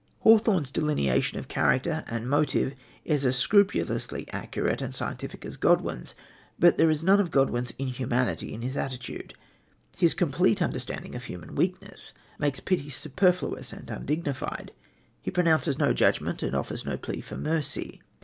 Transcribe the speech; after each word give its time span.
Hawthorne's 0.23 0.71
delineation 0.71 1.37
of 1.37 1.47
character 1.47 2.03
and 2.07 2.27
motive 2.27 2.73
is 3.05 3.23
as 3.23 3.35
scrupulously 3.35 4.27
accurate 4.33 4.81
and 4.81 4.95
scientific 4.95 5.45
as 5.45 5.57
Godwin's, 5.57 6.15
but 6.57 6.79
there 6.79 6.89
is 6.89 7.03
none 7.03 7.19
of 7.19 7.29
Godwin's 7.29 7.71
inhumanity 7.77 8.51
in 8.51 8.63
his 8.63 8.75
attitude. 8.75 9.35
His 9.95 10.15
complete 10.15 10.59
understanding 10.59 11.13
of 11.13 11.25
human 11.25 11.53
weakness 11.53 12.13
makes 12.39 12.59
pity 12.59 12.89
superfluous 12.89 13.71
and 13.71 13.87
undignified. 13.91 14.71
He 15.21 15.29
pronounces 15.29 15.77
no 15.77 15.93
judgment 15.93 16.41
and 16.41 16.55
offers 16.55 16.83
no 16.83 16.97
plea 16.97 17.21
for 17.21 17.37
mercy. 17.37 18.01